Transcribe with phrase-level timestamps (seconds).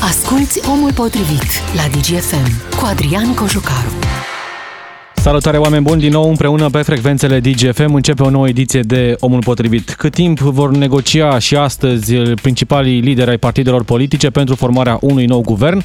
[0.00, 3.92] Asculți Omul Potrivit la DGFM cu Adrian Cojucaru.
[5.14, 9.40] Salutare oameni buni, din nou împreună pe frecvențele DGFM începe o nouă ediție de Omul
[9.40, 9.94] Potrivit.
[9.94, 15.40] Cât timp vor negocia și astăzi principalii lideri ai partidelor politice pentru formarea unui nou
[15.40, 15.82] guvern?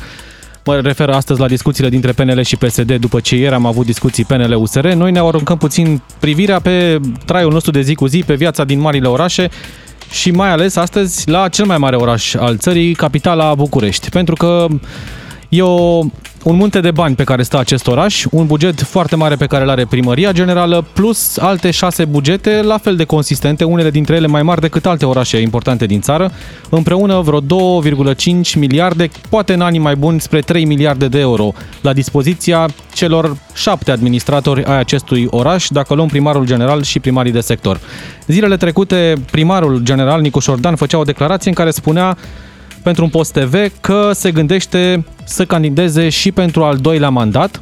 [0.65, 4.25] Mă refer astăzi la discuțiile dintre PNL și PSD după ce ieri am avut discuții
[4.25, 4.87] PNL-USR.
[4.87, 8.79] Noi ne aruncăm puțin privirea pe traiul nostru de zi cu zi, pe viața din
[8.79, 9.49] marile orașe
[10.11, 14.09] și mai ales astăzi la cel mai mare oraș al țării, capitala București.
[14.09, 14.67] Pentru că
[15.51, 15.99] e o,
[16.43, 19.63] un munte de bani pe care stă acest oraș, un buget foarte mare pe care
[19.63, 24.27] îl are primăria generală, plus alte șase bugete la fel de consistente, unele dintre ele
[24.27, 26.31] mai mari decât alte orașe importante din țară,
[26.69, 28.15] împreună vreo 2,5
[28.55, 33.91] miliarde, poate în anii mai buni spre 3 miliarde de euro, la dispoziția celor șapte
[33.91, 37.79] administratori ai acestui oraș, dacă luăm primarul general și primarii de sector.
[38.27, 42.17] Zilele trecute, primarul general Nicuș Șordan făcea o declarație în care spunea
[42.83, 47.61] pentru un post TV că se gândește să candideze și pentru al doilea mandat,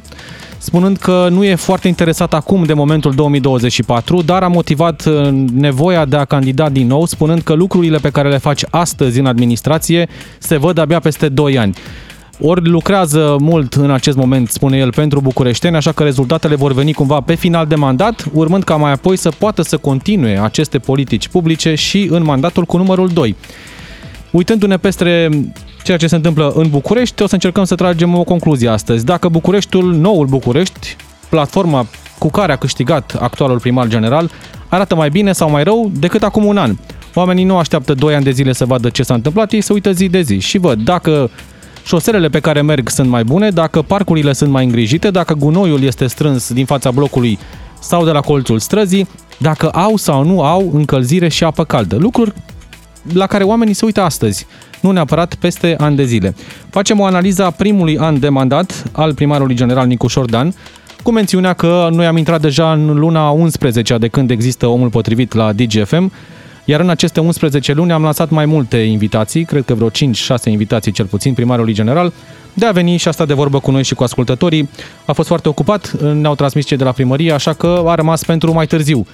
[0.58, 6.06] spunând că nu e foarte interesat acum de momentul 2024, dar a motivat uh, nevoia
[6.06, 10.08] de a candida din nou, spunând că lucrurile pe care le faci astăzi în administrație
[10.38, 11.74] se văd abia peste 2 ani.
[12.42, 16.94] Ori lucrează mult în acest moment, spune el, pentru bucureșteni, așa că rezultatele vor veni
[16.94, 21.28] cumva pe final de mandat, urmând ca mai apoi să poată să continue aceste politici
[21.28, 23.36] publice și în mandatul cu numărul 2.
[24.32, 25.30] Uitându-ne peste
[25.90, 29.06] ceea ce se întâmplă în București, o să încercăm să tragem o concluzie astăzi.
[29.06, 30.96] Dacă Bucureștiul, noul București,
[31.30, 31.86] platforma
[32.18, 34.32] cu care a câștigat actualul primar general,
[34.68, 36.76] arată mai bine sau mai rău decât acum un an.
[37.14, 39.92] Oamenii nu așteaptă 2 ani de zile să vadă ce s-a întâmplat, ei se uită
[39.92, 41.30] zi de zi și văd dacă
[41.86, 46.08] șoselele pe care merg sunt mai bune, dacă parcurile sunt mai îngrijite, dacă gunoiul este
[46.08, 47.40] strâns din fața blocului
[47.80, 51.96] sau de la colțul străzii, dacă au sau nu au încălzire și apă caldă.
[51.96, 52.34] Lucruri
[53.14, 54.46] la care oamenii se uită astăzi,
[54.82, 56.36] nu neapărat peste ani de zile.
[56.70, 60.54] Facem o analiză a primului an de mandat al primarului general Nicu Șordan,
[61.04, 65.34] cu mențiunea că noi am intrat deja în luna 11 de când există omul potrivit
[65.34, 66.12] la DGFM,
[66.66, 69.92] iar în aceste 11 luni am lansat mai multe invitații, cred că vreo 5-6
[70.46, 72.14] invitații cel puțin primarului general,
[72.54, 74.70] de a veni și a sta de vorbă cu noi și cu ascultătorii.
[75.06, 78.54] A fost foarte ocupat, ne-au transmis cei de la primărie, așa că a rămas pentru
[78.54, 79.06] mai târziu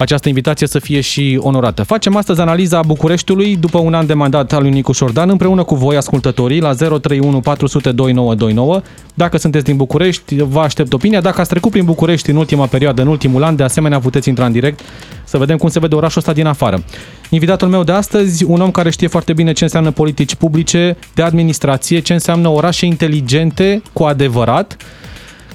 [0.00, 1.82] această invitație să fie și onorată.
[1.82, 5.74] Facem astăzi analiza Bucureștiului după un an de mandat al lui Nicu Șordan împreună cu
[5.74, 8.82] voi ascultătorii la 031 400 2929.
[9.14, 11.20] Dacă sunteți din București, vă aștept opinia.
[11.20, 14.46] Dacă ați trecut prin București în ultima perioadă, în ultimul an, de asemenea puteți intra
[14.46, 14.80] în direct
[15.24, 16.82] să vedem cum se vede orașul ăsta din afară.
[17.28, 21.22] Invitatul meu de astăzi, un om care știe foarte bine ce înseamnă politici publice, de
[21.22, 24.76] administrație, ce înseamnă orașe inteligente cu adevărat.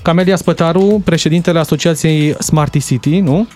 [0.01, 3.47] Camelia Spătaru, președintele Asociației Smart City, nu?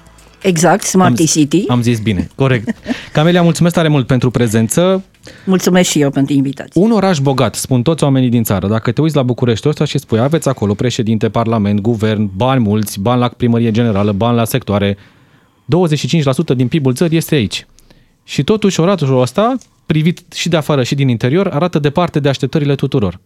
[0.41, 1.63] Exact, Smart am, City.
[1.67, 2.75] Am zis bine, corect.
[3.11, 5.03] Camelia, mulțumesc tare mult pentru prezență.
[5.45, 6.81] Mulțumesc și eu pentru invitație.
[6.81, 8.67] Un oraș bogat, spun toți oamenii din țară.
[8.67, 12.99] Dacă te uiți la București ăsta și spui, aveți acolo președinte, parlament, guvern, bani mulți,
[12.99, 14.97] bani la primărie generală, bani la sectoare,
[16.53, 17.65] 25% din PIB-ul țării este aici.
[18.23, 22.75] Și totuși orașul ăsta, privit și de afară și din interior, arată departe de așteptările
[22.75, 23.19] tuturor.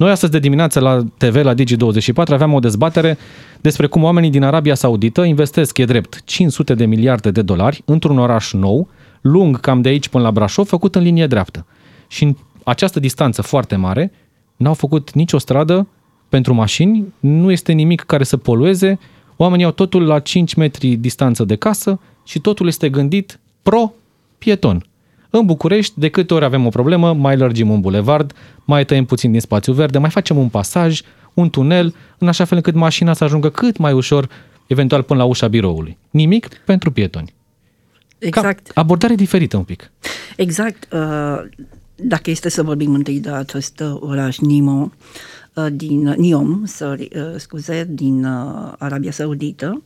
[0.00, 3.18] Noi astăzi de dimineață la TV, la Digi24, aveam o dezbatere
[3.60, 8.18] despre cum oamenii din Arabia Saudită investesc, e drept, 500 de miliarde de dolari într-un
[8.18, 8.88] oraș nou,
[9.20, 11.66] lung cam de aici până la Brașov, făcut în linie dreaptă.
[12.08, 14.12] Și în această distanță foarte mare,
[14.56, 15.88] n-au făcut nicio stradă
[16.28, 18.98] pentru mașini, nu este nimic care să polueze,
[19.36, 24.84] oamenii au totul la 5 metri distanță de casă și totul este gândit pro-pieton.
[25.30, 28.32] În București, de câte ori avem o problemă, mai lărgim un bulevard,
[28.64, 31.00] mai tăiem puțin din spațiu verde, mai facem un pasaj,
[31.34, 34.28] un tunel, în așa fel încât mașina să ajungă cât mai ușor,
[34.66, 35.98] eventual până la ușa biroului.
[36.10, 37.34] Nimic pentru pietoni.
[38.18, 38.66] Exact.
[38.66, 39.90] Ca abordare diferită un pic.
[40.36, 40.92] Exact.
[40.92, 41.40] Uh,
[41.96, 44.92] dacă este să vorbim întâi de acest oraș Nimo,
[45.54, 48.24] uh, din Niom, sorry, uh, scuze, din
[48.78, 49.82] Arabia Saudită,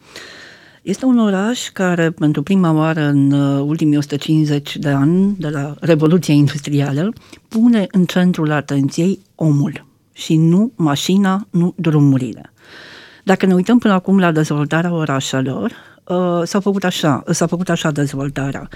[0.84, 6.34] este un oraș care, pentru prima oară în ultimii 150 de ani de la Revoluția
[6.34, 7.12] Industrială,
[7.49, 12.53] pune în centrul atenției omul și nu mașina, nu drumurile.
[13.22, 15.72] Dacă ne uităm până acum la dezvoltarea orașelor,
[16.04, 18.69] uh, s-a făcut așa, s-a făcut așa dezvoltarea.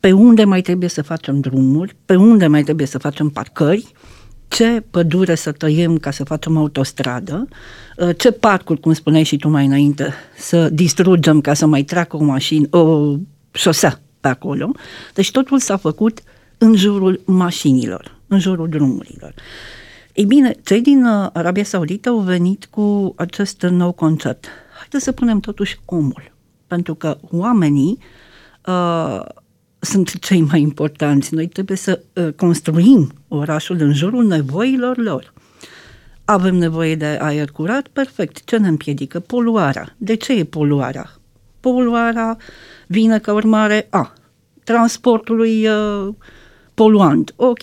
[0.00, 3.92] Pe unde mai trebuie să facem drumuri, pe unde mai trebuie să facem parcări,
[4.52, 7.48] ce pădure să tăiem ca să facem autostradă,
[7.96, 12.16] uh, ce parcuri, cum spuneai și tu mai înainte, să distrugem ca să mai treacă
[12.16, 13.14] o mașină, o
[13.52, 14.72] șosea pe acolo.
[15.14, 16.22] Deci totul s-a făcut
[16.58, 19.34] în jurul mașinilor, în jurul drumurilor.
[20.12, 24.46] Ei bine, cei din uh, Arabia Saudită au venit cu acest nou concept.
[24.78, 26.32] Haideți să punem totuși omul,
[26.66, 27.98] pentru că oamenii
[28.66, 29.20] uh,
[29.84, 31.34] sunt cei mai importanți.
[31.34, 35.32] Noi trebuie să uh, construim orașul în jurul nevoilor lor.
[36.24, 37.86] Avem nevoie de aer curat?
[37.86, 38.44] Perfect.
[38.44, 39.20] Ce ne împiedică?
[39.20, 39.94] Poluarea.
[39.96, 41.10] De ce e poluarea?
[41.60, 42.36] Poluarea
[42.86, 44.12] vine ca urmare a
[44.64, 46.14] transportului uh,
[46.74, 47.32] poluant.
[47.36, 47.60] Ok,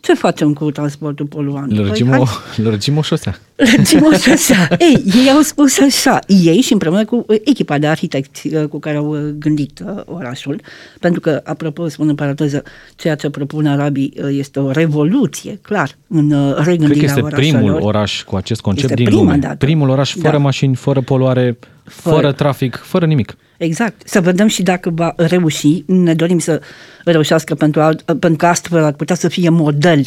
[0.00, 1.76] ce facem cu transportul poluant?
[1.76, 2.24] Lărgim, păi, o,
[2.62, 3.38] lărgim o șosea.
[3.56, 4.68] Lărgim o șosea.
[4.88, 8.96] Ei, ei au spus așa, ei și împreună cu echipa de arhitecți uh, cu care
[8.96, 10.60] au uh, gândit uh, orașul,
[11.00, 12.62] pentru că, apropo, spun în paranteză,
[12.96, 17.60] ceea ce propun arabii este o revoluție, clar, în regândirea Cred că este orașelor.
[17.60, 19.36] primul oraș cu acest concept Este din prima lume.
[19.36, 19.56] dată.
[19.56, 20.38] Primul oraș fără Da.
[20.38, 22.32] mașini, fără poluare, fără, Fără.
[22.32, 23.36] trafic, fără nimic.
[23.58, 24.08] Exact.
[24.08, 25.82] Să vedem și dacă va reuși.
[25.86, 26.62] Ne dorim să
[27.04, 30.02] reușească pentru, alt, pentru că astfel ar putea să fie model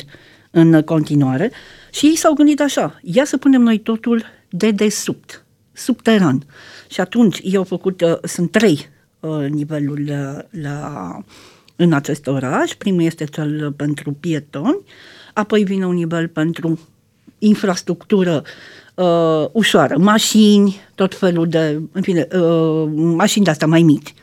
[0.51, 1.51] în continuare.
[1.91, 6.45] Și ei s-au gândit așa, ia să punem noi totul de desubt, subteran.
[6.89, 8.89] Și atunci ei au făcut, uh, sunt trei
[9.19, 11.17] uh, niveluri la, la,
[11.75, 12.71] în acest oraș.
[12.71, 14.79] Primul este cel pentru pietoni,
[15.33, 16.79] apoi vine un nivel pentru
[17.39, 18.43] infrastructură
[19.01, 24.13] uh, ușoară, mașini, tot felul de, în fine, uh, mașini de astea mai mici.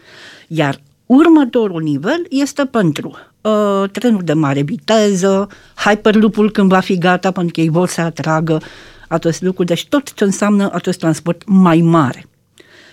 [0.49, 7.31] Iar următorul nivel este pentru uh, trenuri de mare viteză, Hyperloop-ul când va fi gata,
[7.31, 8.61] pentru că ei vor să atragă
[9.09, 12.27] acest lucru, deci tot ce înseamnă acest transport mai mare.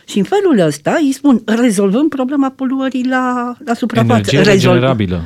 [0.07, 4.13] Și în felul ăsta îi spun, rezolvăm problema poluării la, la suprafață.
[4.13, 5.21] Energie Rezolv- regenerabilă.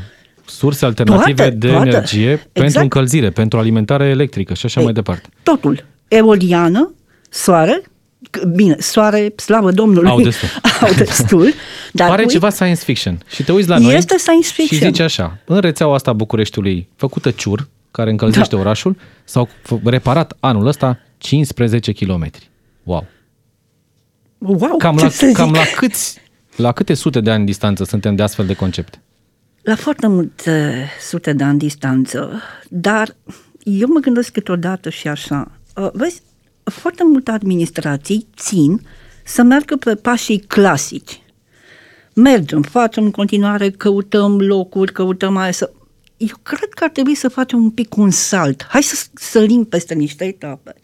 [0.45, 1.87] Surse alternative Toate, de toate.
[1.89, 2.83] energie pentru Exact.
[2.83, 5.29] încălzire, pentru alimentare electrică și așa Ei, mai departe.
[5.43, 5.85] Totul.
[6.09, 6.93] Eoliană,
[7.29, 7.81] soare,
[8.37, 10.47] c- bine, soare, slavă Domnului, Au destul.
[10.81, 11.53] au destul
[11.93, 13.19] dar Pare uite, ceva science fiction.
[13.29, 14.79] Și te uiți la noi Este science fiction.
[14.79, 18.61] și zici așa, în rețeaua asta a Bucureștiului, făcută ciur, care încălzește Da.
[18.61, 22.29] orașul, s-au f- reparat anul ăsta 15 km.
[22.83, 23.07] Wow!
[24.37, 25.35] Wow, Cam ce la, să zic?
[25.35, 26.19] cam la câți
[26.55, 29.01] la câte sute de ani distanță suntem de astfel de concepte?
[29.61, 33.15] La foarte multe sute de ani distanță, dar
[33.63, 35.51] eu mă gândesc câteodată și așa.
[35.79, 36.21] Uh, Vezi,
[36.63, 38.81] foarte multe administrații țin
[39.25, 41.21] să meargă pe pașii clasici.
[42.13, 45.71] Mergem, facem în continuare, căutăm locuri, căutăm aia să...
[46.17, 48.65] Eu cred că ar trebui să facem un pic un salt.
[48.69, 50.75] Hai să sărim peste niște etape.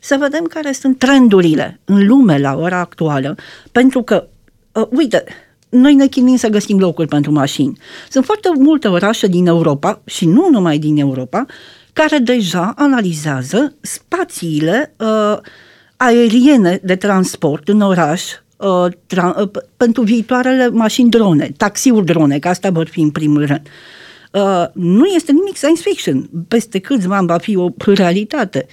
[0.00, 3.34] Să vedem care sunt trendurile în lume la ora actuală.
[3.72, 4.28] Pentru că,
[4.72, 5.24] uh, uite,
[5.68, 7.78] noi ne chinuim să găsim locuri pentru mașini.
[8.10, 11.46] Sunt foarte multe orașe din Europa, și nu numai din Europa,
[11.92, 15.38] care deja analizează spațiile uh,
[15.96, 18.22] aeriene de transport în oraș
[18.56, 23.10] uh, tra- uh, p- pentru viitoarele mașini drone, taxiuri drone, că asta vor fi în
[23.10, 23.62] primul rând.
[24.32, 26.30] Uh, nu este nimic science fiction.
[26.48, 28.66] Peste câțiva ani va fi o realitate.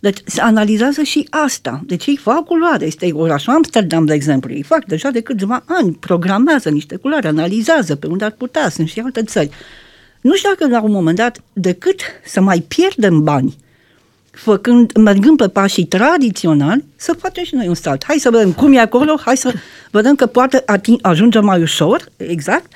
[0.00, 1.80] Deci se analizează și asta.
[1.86, 2.86] Deci ei fac culoare.
[2.86, 4.52] Este orașul Amsterdam, de exemplu.
[4.52, 8.68] Ei fac deja de câțiva ani, programează niște culoare, analizează pe unde ar putea.
[8.68, 9.50] Sunt și alte țări.
[10.20, 13.56] Nu știu dacă la un moment dat, decât să mai pierdem bani,
[14.30, 18.04] făcând, mergând pe pașii tradiționali, să facem și noi un salt.
[18.06, 19.52] Hai să vedem cum e acolo, hai să
[19.90, 22.72] vedem că poate ating, ajunge mai ușor, exact,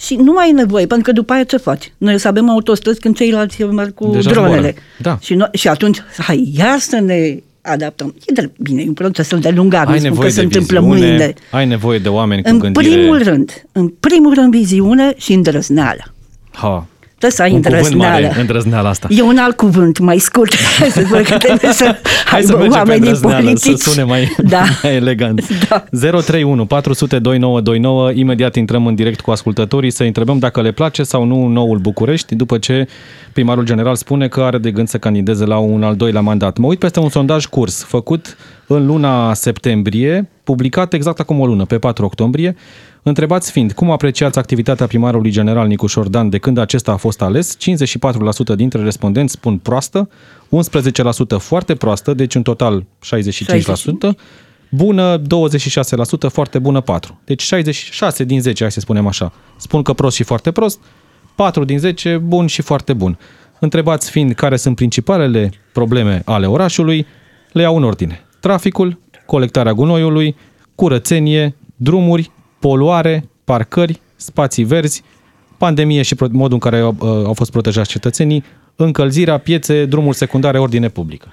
[0.00, 1.92] și nu mai e nevoie, pentru că după aia ce faci?
[1.98, 4.56] Noi o să avem autostrăzi când ceilalți merg cu Deja dronele.
[4.56, 4.74] zboară.
[4.98, 5.18] Da.
[5.20, 8.14] Și, noi, și atunci, hai, iar să ne adaptăm.
[8.26, 10.44] E de, bine, e un proces de lungat, nu Ai spun că nevoie se de
[10.44, 11.34] întâmplă viziune, mâine.
[11.50, 12.88] ai nevoie de oameni cu În gândire...
[12.94, 16.12] primul rând, în primul rând viziune și îndrăzneală.
[16.60, 16.86] Ha,
[17.18, 18.26] Trebuie să ai un cuvânt îndrăzneală.
[18.26, 19.08] mare, îndrăzneala asta.
[19.10, 20.52] E un alt cuvânt mai scurt.
[20.92, 21.96] să spun că trebuie să
[22.30, 23.78] Hai să aibă mergem pe oamenii îndrăzneală, politici.
[23.78, 24.62] să sune mai, da.
[24.82, 25.68] mai elegant.
[25.68, 25.84] Da.
[26.00, 31.24] 031 400 2929, imediat intrăm în direct cu ascultătorii să întrebăm dacă le place sau
[31.24, 32.88] nu noul București, după ce
[33.32, 36.56] primarul general spune că are de gând să candideze la un al doilea mandat.
[36.56, 38.36] Mă uit peste un sondaj curs făcut
[38.66, 42.56] în luna septembrie, publicat exact acum o lună, pe 4 octombrie,
[43.08, 47.56] Întrebați fiind, cum apreciați activitatea primarului general Nicuș Șordan de când acesta a fost ales?
[48.52, 50.08] 54% dintre respondenți spun proastă,
[51.36, 54.16] 11% foarte proastă, deci în total 65%,
[54.70, 55.22] bună 26%,
[56.28, 56.84] foarte bună 4%.
[57.24, 60.80] Deci 66 din 10, hai să spunem așa, spun că prost și foarte prost,
[61.34, 63.18] 4 din 10 bun și foarte bun.
[63.58, 67.06] Întrebați fiind care sunt principalele probleme ale orașului,
[67.52, 68.24] le iau în ordine.
[68.40, 70.36] Traficul, colectarea gunoiului,
[70.74, 75.02] curățenie, drumuri, poluare, parcări, spații verzi,
[75.56, 78.44] pandemie și pro- modul în care au, uh, au fost protejați cetățenii,
[78.76, 81.28] încălzirea, piețe, drumuri secundare, ordine publică.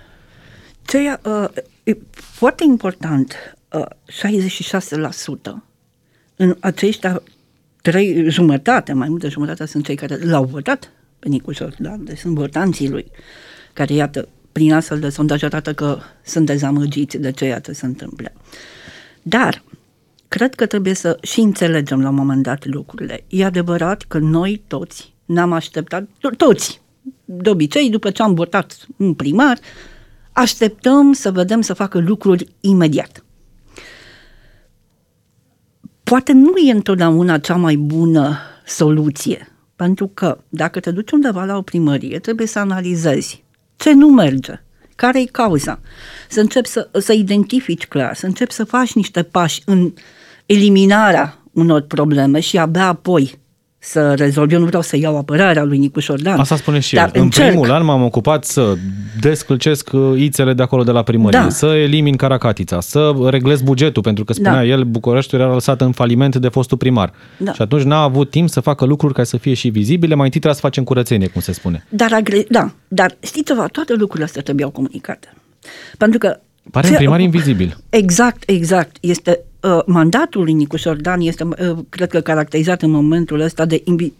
[0.85, 1.47] Ceea, uh,
[1.83, 5.63] e foarte important, uh, 66%
[6.35, 7.21] în aceștia
[7.81, 12.35] trei jumătate, mai multă jumătate sunt cei care l-au votat pe Nicu Șordan, deci sunt
[12.35, 13.05] votanții lui,
[13.73, 18.31] care, iată, prin astfel de sondaj arată că sunt dezamăgiți de ceea ce se întâmplă.
[19.21, 19.63] Dar,
[20.35, 23.23] cred că trebuie să și înțelegem la un moment dat lucrurile.
[23.27, 26.81] E adevărat că noi toți n-am așteptat, to- toți,
[27.25, 29.57] de obicei, după ce am votat un primar,
[30.31, 33.23] așteptăm să vedem să facă lucruri imediat.
[36.03, 41.57] Poate nu e întotdeauna cea mai bună soluție, pentru că dacă te duci undeva la
[41.57, 43.43] o primărie, trebuie să analizezi
[43.75, 44.63] ce nu merge,
[44.95, 45.79] care e cauza,
[46.29, 49.93] să începi să, să identifici clar, să începi să faci niște pași în
[50.45, 53.37] eliminarea unor probleme și abia apoi
[53.79, 54.51] să rezolv.
[54.51, 56.39] Eu nu vreau să iau apărarea lui Nicuș Șordan.
[56.39, 57.01] Asta spune și el.
[57.01, 57.47] dar În încerc.
[57.47, 58.73] primul an m-am ocupat să
[59.21, 61.49] descălcesc uh, ițele de acolo de la primărie, Da.
[61.49, 64.65] să elimin caracatița, să reglez bugetul, pentru că spunea Da.
[64.65, 67.13] el, Bucureștiul era lăsat în faliment de fostul primar.
[67.37, 67.53] Da.
[67.53, 70.39] Și atunci n-a avut timp să facă lucruri care să fie și vizibile, mai întâi
[70.39, 71.85] trebuie să facem curățenie, cum se spune.
[71.89, 75.33] Dar, agre- da, dar știți ceva, toate lucrurile astea trebuiau comunicate.
[75.97, 76.39] Pentru că...
[76.71, 77.77] Pare un primar invizibil.
[77.89, 78.95] Exact, exact.
[78.99, 79.45] Este uh,
[79.85, 84.13] mandatul lui Nicu Șordan este, uh, cred că, caracterizat în momentul ăsta de invi-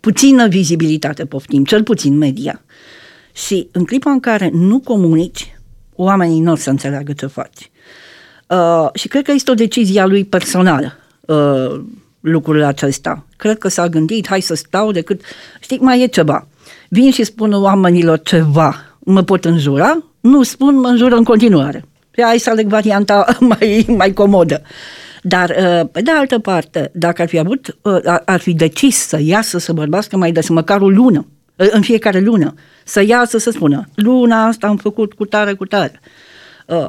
[0.00, 2.62] puțină vizibilitate, poftim, cel puțin media.
[3.32, 5.56] Și în clipa în care nu comunici,
[5.94, 7.70] oamenii nu o să înțeleagă ce faci.
[8.48, 11.80] Uh, și cred că este o decizie a lui personală uh,
[12.20, 13.26] lucrul acesta.
[13.36, 15.20] Cred că s-a gândit, hai să stau decât...
[15.60, 16.46] Știi, mai e ceva.
[16.88, 20.02] Vin și spun oamenilor ceva, mă pot înjura?
[20.20, 21.84] Nu spun, mă înjură în continuare.
[22.22, 23.26] Hai să aleg varianta
[23.58, 24.62] mai, mai comodă.
[25.22, 28.96] Dar, uh, pe de altă parte, dacă ar fi avut, uh, ar- ar fi decis
[28.96, 32.54] să iasă să bărbească mai des, măcar o lună, uh, în fiecare lună,
[32.84, 36.00] să iasă să spună, luna asta am făcut cu tare, cu tare.
[36.66, 36.88] Uh,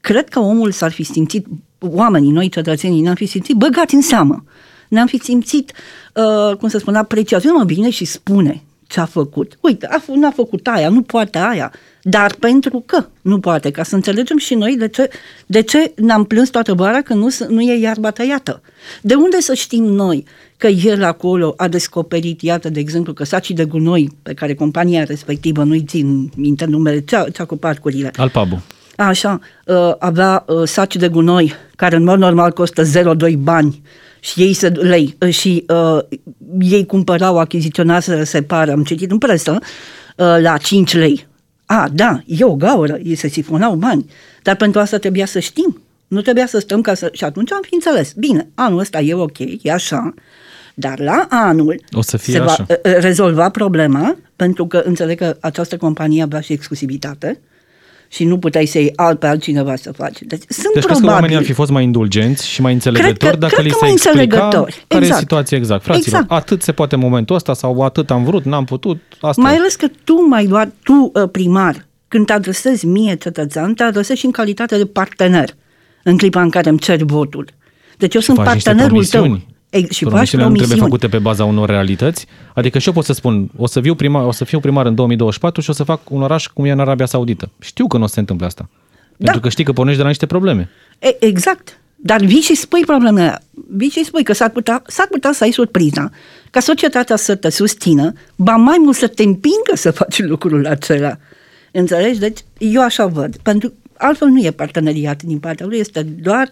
[0.00, 1.46] cred că omul s-ar fi simțit,
[1.78, 4.44] oamenii, noi cetățenii, ne-am fi simțit băgați în seamă.
[4.88, 5.72] Ne-am fi simțit,
[6.14, 7.46] uh, cum să spun, apreciați.
[7.46, 9.58] Nu mă vine și spune ce a făcut.
[9.60, 11.72] Uite, a, f- n-a făcut aia, nu poate aia.
[12.02, 15.08] Dar pentru că nu poate, ca să înțelegem și noi de ce,
[15.46, 18.62] de ce ne-am plâns toată vara că nu, s- nu e iarba tăiată.
[19.02, 20.24] De unde să știm noi
[20.56, 25.04] că el acolo a descoperit, iată, de exemplu, că sacii de gunoi pe care compania
[25.04, 28.62] respectivă, nu-i țin minte numele, cea, cea cu parcurile, Alpabu.
[28.96, 32.82] Așa, uh, avea uh, saci de gunoi care în mod normal costă
[33.30, 33.82] 0,2 bani
[34.28, 35.98] și ei se, lei uh, și uh,
[36.60, 39.58] ei cumpărau, achiziționaseră, separă, am citit în presă,
[40.16, 41.26] uh, la 5 lei.
[41.66, 44.10] A, da, e o gaură, ei se sifonau bani,
[44.42, 45.82] dar pentru asta trebuia să știm.
[46.08, 47.10] Nu trebuia să stăm ca să...
[47.12, 48.12] Și atunci am fi înțeles.
[48.12, 50.14] Bine, anul ăsta e ok, e așa,
[50.74, 52.66] dar la anul O să fie se va așa.
[52.68, 57.40] uh, uh, rezolva problema, pentru că înțeleg că această companie avea și exclusivitate
[58.08, 60.18] și nu puteai să iei alt pe altcineva să faci.
[60.22, 61.08] Deci sunt Deci crezi că probabil...
[61.14, 63.84] oamenii ar fi fost mai indulgenți și mai înțelegători că- dacă cred li că se
[63.84, 64.84] mai explica înțelegători.
[64.88, 65.20] care e Exact.
[65.20, 65.82] situația exact.
[65.82, 66.40] Fraților, Exact.
[66.40, 69.56] atât se poate în momentul ăsta sau atât am vrut, n-am putut, asta Mai e.
[69.58, 74.18] ales că tu mai luat, tu uh, primar, când te adresezi mie cetățean, te adresezi
[74.18, 75.50] și în calitate de partener
[76.02, 77.48] în clipa în care îmi ceri votul.
[77.96, 79.40] Deci eu sunt faci niște partenerul tău.
[79.70, 79.90] Promisiuni.
[79.90, 80.80] E, și faci Promisiunile nu trebuie promisiuni.
[80.80, 82.26] făcute pe baza unor realități.
[82.54, 84.94] Adică și eu pot să spun, o să, fiu primar, o să fiu primar în
[84.94, 87.50] 2024 și o să fac un oraș cum e în Arabia Saudită.
[87.60, 88.68] Știu că nu o să se întâmple asta.
[89.16, 89.24] Da.
[89.24, 90.68] Pentru că știi că pornești de la niște probleme.
[90.98, 91.80] E, exact.
[92.00, 93.42] Dar vii și spui problemele alea.
[93.70, 96.10] Vii și spui că s-ar putea, s-ar putea să ai surpriza
[96.50, 101.16] ca societatea să te susțină, ba mai mult să te împingă să faci lucrul acela.
[101.72, 102.18] Înțelegi?
[102.18, 103.36] Deci eu așa văd.
[103.36, 106.48] Pentru altfel nu e parteneriat din partea lui, este doar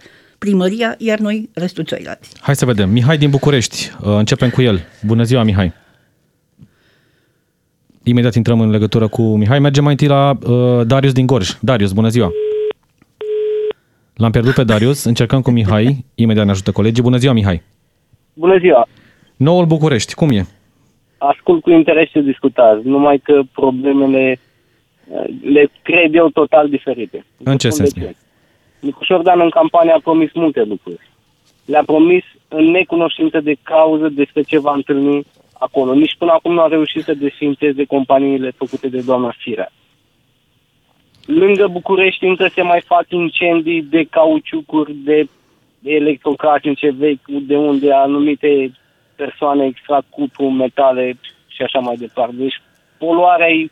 [0.47, 2.41] primăria, iar noi restul ceilalți.
[2.41, 2.91] Hai să vedem.
[2.91, 3.91] Mihai din București.
[4.01, 4.81] Uh, Începem cu el.
[5.07, 5.73] Bună ziua, Mihai.
[8.03, 9.59] Imediat intrăm în legătură cu Mihai.
[9.59, 11.51] Mergem mai întâi la uh, Darius din Gorj.
[11.61, 12.31] Darius, bună ziua.
[14.15, 15.05] L-am pierdut pe Darius.
[15.05, 16.05] Încercăm cu Mihai.
[16.15, 17.03] Imediat ne ajută colegii.
[17.03, 17.63] Bună ziua, Mihai.
[18.33, 18.89] Bună ziua!
[19.37, 20.47] Noul București, cum e?
[21.19, 27.25] Ascult cu interes ce discutați, numai că problemele eh, le cred eu total diferite.
[27.43, 28.07] În ce Vă spun sens?
[28.07, 28.17] de
[28.81, 28.87] ce.
[28.87, 31.11] Nicu Șordan în campanie a promis multe lucruri.
[31.65, 35.27] Le-a promis în necunoștință de cauză despre ce va întâlni
[35.59, 35.95] acolo.
[35.95, 39.73] Nici până acum nu a reușit să desfințeze companiile făcute de doamna Firea.
[41.27, 45.29] Lângă București încă se mai fac incendii de cauciucuri, de
[45.83, 48.73] electrocasnice vechi, de unde anumite
[49.17, 52.35] persoane extrag cupru, metale și așa mai departe.
[52.37, 52.63] Deci
[52.99, 53.69] poluarea e,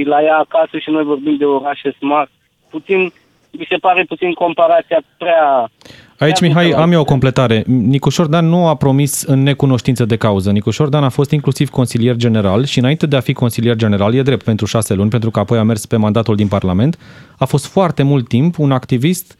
[0.00, 2.30] e la ea acasă și noi vorbim de orașe smart.
[2.70, 3.12] Puțin,
[3.50, 5.70] mi se pare puțin comparația prea...
[6.18, 6.84] Aici, prea Mihai, brutală.
[6.84, 7.62] am eu o completare.
[7.66, 10.50] Nicu Șordan nu a promis în necunoștință de cauză.
[10.50, 14.22] Nicu Șordan a fost inclusiv consilier general și înainte de a fi consilier general, e
[14.22, 16.98] drept pentru șase luni, pentru că apoi a mers pe mandatul din Parlament,
[17.38, 19.38] a fost foarte mult timp un activist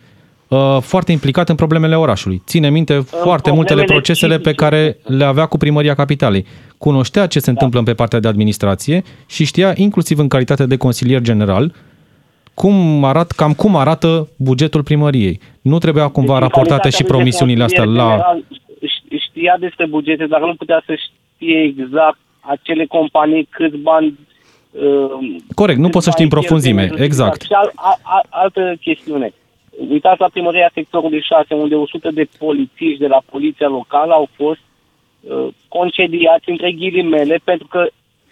[0.49, 2.43] uh, foarte implicat în problemele orașului.
[2.47, 4.65] Ține minte foarte multele problemele procesele pe civice.
[4.65, 6.47] care le avea cu primăria capitalei.
[6.79, 11.21] Cunoștea ce se întâmplă pe partea de administrație și știa, inclusiv în calitate de consilier
[11.21, 11.73] general,
[12.63, 15.41] cum arată, cam cum arată bugetul primăriei.
[15.61, 18.11] Nu trebuia cumva Deci, în raportate calitate și de promisiunile astea consilier la...
[18.11, 18.45] general,
[18.93, 24.19] ș- Știa despre bugete, dar nu putea să știe exact acele companii câți bani...
[24.71, 27.43] Uh, Corect, nu câți poți să știi în bani profunzime, cheltuie, exact.
[27.43, 29.33] Și al, a, a, altă chestiune.
[29.91, 34.65] Uitați la primăria sectorului 6, unde 100 de polițiști de la poliția locală au fost
[35.21, 37.87] uh, concediați între ghilimele pentru că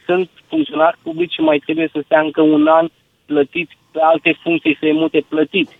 [0.06, 2.88] sunt funcționari publici și mai trebuie să stea încă un an
[3.32, 5.74] plătiți pe alte funcții, să-i mute plătiți.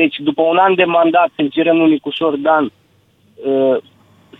[0.00, 3.76] Deci, după un an de mandat, să cerem lui Nicușor Dan uh,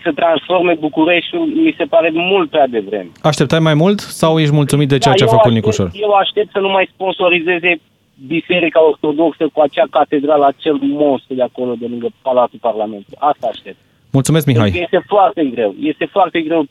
[0.03, 3.11] să transforme Bucureștiul, mi se pare mult prea devreme.
[3.23, 5.91] Așteptai mai mult sau ești mulțumit de ceea Da, ce a eu făcut aștept- Nicușor?
[6.07, 7.81] Eu aștept să nu mai sponsorizeze
[8.27, 13.19] Biserica Ortodoxă cu acea catedrală, acel monstru de acolo, de lângă Palatul Parlamentului.
[13.21, 13.77] Asta aștept.
[14.11, 14.83] Mulțumesc, Pentru că Mihai.
[14.85, 15.75] Este foarte greu.
[15.81, 16.65] Este foarte greu.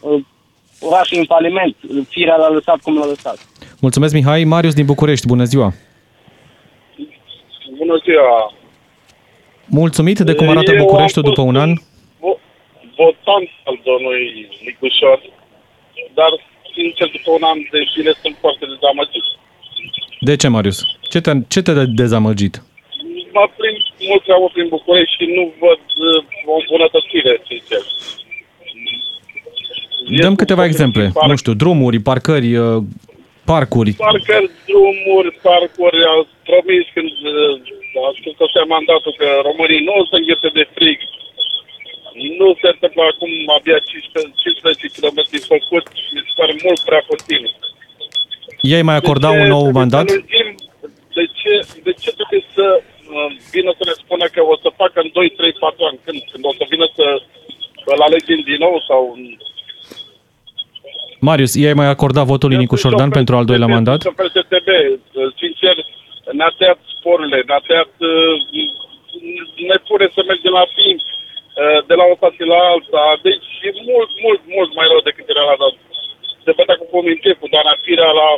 [0.00, 0.20] Uh,
[0.80, 1.76] Orașul în faliment.
[2.08, 3.38] Firea l-a lăsat cum l-a lăsat.
[3.80, 4.44] Mulțumesc, Mihai.
[4.44, 5.72] Marius din București, bună ziua.
[7.78, 8.52] Bună ziua!
[9.66, 11.70] Mulțumit de cum arată Eu am Bucureștiul fost după un an?
[12.24, 12.40] vo-
[12.96, 14.24] votant al domnului
[14.68, 15.18] Nicușor,
[16.18, 16.32] dar,
[16.74, 19.26] sincer, după un an de zile sunt foarte dezamăgit.
[20.28, 20.78] De ce, Marius?
[21.12, 22.54] Ce te-a, ce te-a dezamăgit?
[23.38, 23.78] Mă plimb
[24.08, 27.82] mult prea mult prin București și nu văd uh, o îmbunătățire, sincer.
[30.20, 31.04] Dăm Este câteva un exemple.
[31.14, 32.82] parc- Nu știu, drumuri, parcări, uh,
[33.52, 33.92] parcuri.
[34.06, 39.94] Parcări, drumuri, parcuri, au promis când uh, a spus că se mandatul că românii nu
[40.00, 40.98] o să înghețe de frig.
[42.40, 45.20] Nu se întâmplă acum abia 15, 15 km
[45.54, 45.84] făcut,
[46.14, 47.42] mi se pare mult prea puțin.
[48.76, 50.06] Ei mai acorda De ce un nou trebuie mandat?
[50.08, 50.48] să lungim?
[51.18, 51.52] De ce,
[51.86, 55.28] de ce trebuie să uh, vină să ne spună că o să facă în 2,
[55.28, 55.98] 3, 4 ani?
[56.04, 57.06] Când, când o să vină să
[57.92, 59.02] îl alegem din nou sau...
[61.20, 64.00] Marius, ei mai acorda votul lui Nicu Șordan pentru al doilea mandat?
[64.00, 64.68] Sunt PSTB,
[65.42, 65.76] sincer,
[66.38, 68.34] ne-a tăiat sporurile, ne-a tăiat, uh,
[69.70, 73.70] ne pune să mergem la timp uh, de la o stație la alta, deci e
[73.90, 75.74] mult, mult, mult mai rău decât era la dat.
[76.44, 78.28] Se bătea cu pominte, cu doamna Firea la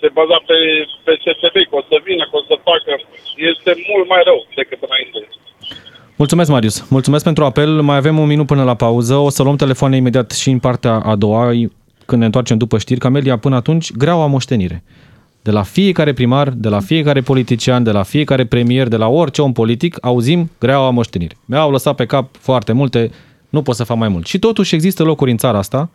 [0.00, 0.58] se baza pe,
[1.04, 2.92] pe STB, că o să vină, că o să facă.
[3.50, 5.20] Este mult mai rău decât înainte.
[6.16, 6.86] Mulțumesc, Marius.
[6.88, 7.82] Mulțumesc pentru apel.
[7.82, 9.14] Mai avem un minut până la pauză.
[9.14, 11.50] O să luăm telefoane imediat și în partea a doua,
[12.06, 13.00] când ne întoarcem după știri.
[13.00, 14.82] Camelia, până atunci, greaua moștenire.
[15.42, 19.42] De la fiecare primar, de la fiecare politician, de la fiecare premier, de la orice
[19.42, 21.36] om politic, auzim greaua moștenire.
[21.44, 23.10] Mi-au lăsat pe cap foarte multe,
[23.48, 24.26] nu pot să fac mai mult.
[24.26, 25.90] Și totuși există locuri în țara asta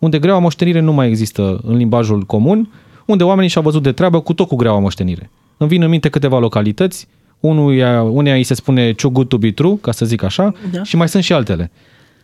[0.00, 2.72] unde greaua moștenire nu mai există în limbajul comun,
[3.06, 5.30] unde oamenii și-au văzut de treabă cu tot cu greaua moștenire.
[5.56, 7.08] Îmi vin în minte câteva localități,
[7.40, 10.82] unuia, uneia îi se spune too good to be true, ca să zic așa, Da.
[10.82, 11.70] și mai sunt și altele,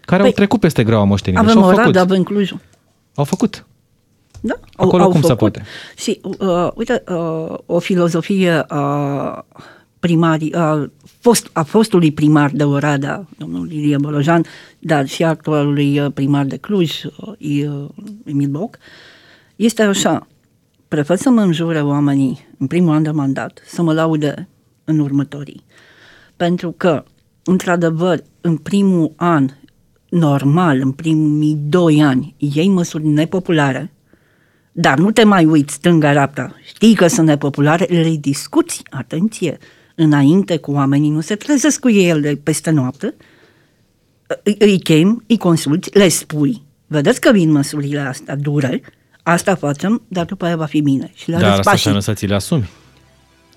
[0.01, 2.11] care Păi, au trecut peste greaua moștenire și Avem au Oradea, făcut.
[2.11, 2.61] avem Clujul.
[3.15, 3.67] Au făcut.
[4.41, 4.55] Da?
[4.77, 5.63] Acolo cum se poate?
[5.97, 9.45] Și, uh, uite, uh, o filozofie a
[10.01, 14.45] primarii, a, fost, a fostului primar de Oradea, domnul Ilie Bolojan,
[14.79, 17.85] dar și actualului uh, primar de Cluj, uh, I- uh,
[18.25, 18.79] Emil Boc,
[19.57, 20.27] este așa,
[20.89, 24.49] prefer să mă înjure oamenii în primul an de mandat, să mă laude
[24.87, 25.65] în următorii.
[26.37, 27.05] Pentru că,
[27.45, 29.49] într-adevăr, în primul an
[30.09, 33.93] normal, în primii doi ani, iei măsuri nepopulare,
[34.73, 36.55] dar nu te mai uiți stânga-dreapta.
[36.65, 39.59] Știi că sunt nepopulare, le discuți, atenție,
[39.95, 43.15] înainte cu oamenii, nu se trezesc cu ele peste noapte,
[44.43, 48.83] îi, îi chem, îi consulti, le spui, vedeți că vin măsurile astea dure,
[49.23, 51.11] asta facem, dar după aia va fi bine.
[51.15, 51.91] Și le Dar arăți asta pașii.
[51.91, 52.69] înseamnă să ți le asumi.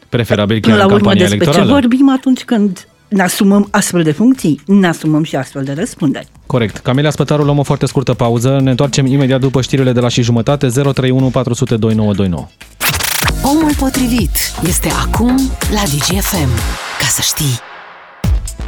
[0.10, 1.80] Preferabil Până chiar la în urmă, campania despre electorală.
[1.80, 6.28] ce vorbim atunci când ne asumăm astfel de funcții, ne asumăm și astfel de răspunderi.
[6.46, 6.78] Corect.
[6.78, 8.60] Camelia Spătaru, luăm o foarte scurtă pauză.
[8.62, 10.68] Ne întoarcem imediat după știrile de la și jumătate.
[10.68, 12.48] 031 400 2929.
[13.44, 14.32] Omul potrivit
[14.68, 15.36] este acum
[15.72, 16.50] la DGFM.
[17.00, 17.69] Ca să știi.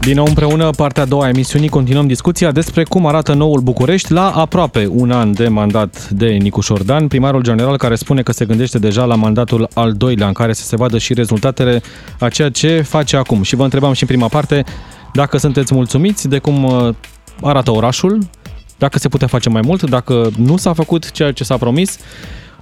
[0.02, 4.12] Din nou împreună, partea a doua a emisiunii, continuăm discuția despre cum arată noul București
[4.12, 8.46] la aproape un an de mandat de Nicuș Șordan, primarul general care spune că se
[8.46, 11.82] gândește deja la mandatul al doilea în care să se vadă și rezultatele
[12.20, 13.44] a ceea ce face acum.
[13.44, 14.64] Și vă întrebam și în prima parte
[15.14, 16.94] dacă sunteți mulțumiți de cum uh,
[17.42, 18.20] arată orașul,
[18.78, 21.98] dacă se putea face mai mult, dacă nu s-a făcut ceea ce s-a promis.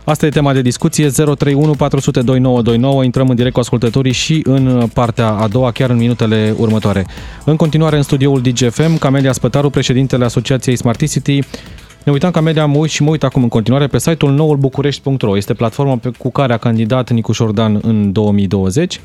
[0.09, 4.87] Asta e tema de discuție, 031 400 2929, intrăm în direct cu ascultătorii și în
[4.93, 7.05] partea a doua, chiar în minutele următoare.
[7.45, 11.39] În continuare în studioul DGFM, Camelia Spătaru, președintele Asociației Smarticity.
[12.03, 15.37] Ne uitam, Camelia, mă uit și mă uit acum în continuare pe site-ul noulbucurești.ro.
[15.37, 19.01] Este platforma pe, cu care a candidat Nicuș Șordan în 2020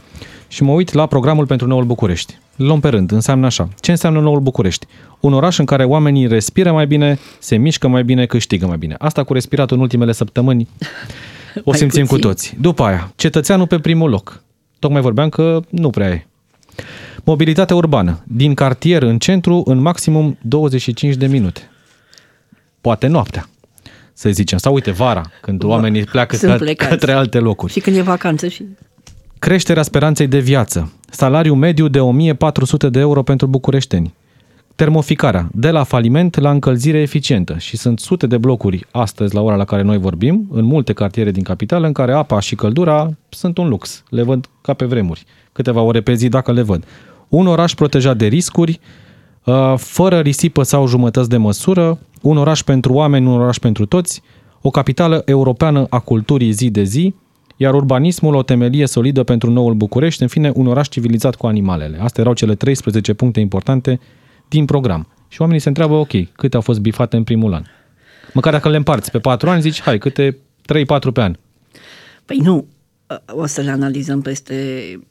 [0.49, 2.39] și mă uit la programul pentru Noul București.
[2.57, 3.69] Luăm pe rând, înseamnă așa.
[3.81, 4.87] Ce înseamnă Noul București?
[5.21, 8.95] Un oraș în care oamenii respiră mai bine, se mișcă mai bine, câștigă mai bine.
[8.99, 10.69] Asta cu respiratul în ultimele săptămâni
[11.65, 12.57] O simțim cu toți.
[12.61, 14.43] După aia, cetățeanul pe primul loc.
[14.79, 16.27] Tocmai vorbeam că nu prea e.
[17.25, 18.23] Mobilitatea urbană.
[18.25, 21.69] Din cartier în centru în maximum 25 de minute.
[22.85, 23.49] Poate noaptea,
[24.13, 24.59] să zicem.
[24.59, 26.91] Sau uite, vara, când Va- oamenii pleacă sunt că, plecați.
[26.91, 27.73] către alte locuri.
[27.73, 28.65] Și când e vacanță și...
[29.39, 30.93] Creșterea speranței de viață.
[31.11, 34.15] Salariu mediu de 1400 de euro pentru bucureșteni.
[34.75, 35.49] Termoficarea.
[35.53, 37.57] De la faliment la încălzire eficientă.
[37.59, 41.31] Și sunt sute de blocuri astăzi, la ora la care noi vorbim, în multe cartiere
[41.31, 44.03] din capitală, în care apa și căldura sunt un lux.
[44.09, 45.25] Le văd ca pe vremuri.
[45.53, 46.85] Câteva ore pe zi, dacă le văd.
[47.29, 49.04] Un oraș protejat de riscuri, uh,
[49.77, 54.23] fără risipă sau jumătăți de măsură, un oraș pentru oameni, un oraș pentru toți,
[54.61, 57.15] o capitală europeană a culturii zi de zi,
[57.57, 61.99] iar urbanismul o temelie solidă pentru noul București, în fine, un oraș civilizat cu animalele.
[62.01, 64.01] Astea erau cele 13 puncte importante
[64.49, 65.09] din program.
[65.29, 67.63] Și oamenii se întreabă, ok, câte au fost bifate în primul an?
[68.33, 70.39] Măcar dacă le împarți pe 4 ani, zici, hai, câte
[70.73, 71.37] 3-4 pe an.
[72.25, 72.67] Păi nu,
[73.27, 74.55] o să le analizăm peste,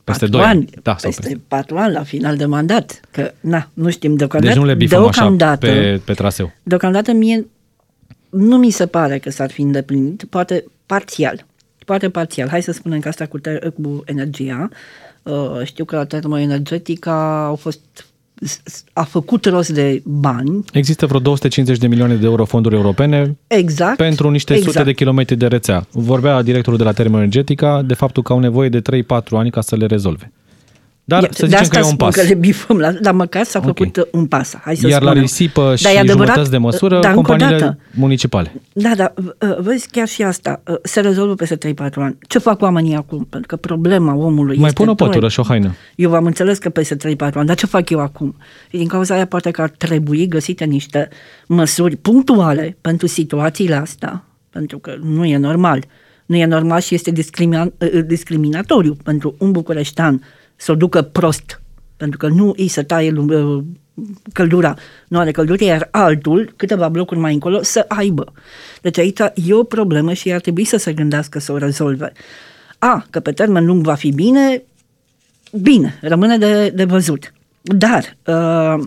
[0.04, 0.50] Peste patru doi ani.
[0.50, 0.70] ani.
[0.82, 3.00] Da, sau peste peste- patru ani, la final de mandat.
[3.12, 4.54] Că, na, nu știm deocamdată.
[4.54, 6.52] Deci nu le bifăm așa deocamdată, pe, pe traseu.
[6.64, 7.46] Deocamdată mie
[8.30, 11.46] nu mi se pare că s-ar fi îndeplinit, poate parțial.
[11.86, 12.48] Poate parțial.
[12.50, 14.70] Hai să spunem că asta cu, ter- cu energia.
[15.24, 17.80] Uh, știu că la termoenergetica au fost
[18.94, 20.64] a făcut rost de bani.
[20.74, 23.98] Există vreo 250 de milioane de euro fonduri europene Exact.
[23.98, 24.72] pentru niște exact.
[24.72, 25.88] sute de kilometri de rețea.
[25.92, 28.84] Vorbea directorul de la Termoenergetica de faptul că au nevoie de 3-4
[29.30, 30.32] ani ca să le rezolve.
[31.06, 32.16] Dar Ia- să de zicem asta că e un spun pas.
[32.16, 33.66] Că le bifăm, la, dar măcar s-a Ok.
[33.66, 34.56] făcut uh, un pas.
[34.64, 35.22] Hai să Iar la spunem.
[35.24, 38.54] risipă și Dar e adevărat, jumătăți de măsură, dar încă o companiile dată, municipale.
[38.74, 42.18] Da, da, uh, vezi, chiar și asta uh, se rezolvă peste 3-4 ani.
[42.28, 43.28] Ce fac oamenii acum?
[43.30, 45.76] Pentru că problema omului Mai este pun o tot- pătură și o haină.
[45.96, 47.00] Eu v-am înțeles că peste 3-4
[47.34, 48.36] ani, dar ce fac eu acum?
[48.70, 51.10] Și din cauza aia poate că ar trebui găsite niște
[51.48, 55.84] măsuri punctuale pentru situațiile astea, pentru că nu e normal.
[56.26, 60.22] Nu e normal și este discrimina- uh, discriminatoriu pentru un bucureștean
[60.64, 61.62] să o ducă prost,
[61.98, 63.64] pentru că nu îi se taie uh,
[64.34, 64.76] căldura,
[65.08, 68.34] nu are căldură, iar altul, câteva blocuri mai încolo, să aibă.
[68.82, 72.12] Deci aici e o problemă și ar trebui să se gândească să o rezolve.
[72.80, 74.64] A, că pe termen lung va fi bine,
[75.62, 77.34] Bine, rămâne de, de văzut.
[77.62, 78.84] Dar, uh,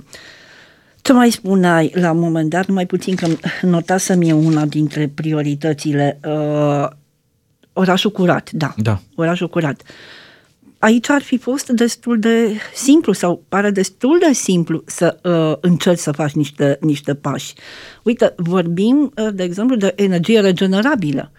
[1.02, 3.26] ce mai spuneai la un moment dat, mai puțin că
[3.62, 6.88] notasem eu una dintre prioritățile, uh,
[7.72, 9.00] orașul curat, da, Da.
[9.14, 9.82] orașul curat.
[10.78, 15.98] Aici ar fi fost destul de simplu sau pare destul de simplu să uh, încerci
[15.98, 17.54] să faci niște, niște pași.
[18.02, 21.30] Uite, vorbim, uh, de exemplu, de energie regenerabilă.